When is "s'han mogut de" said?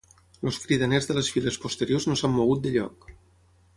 2.23-2.73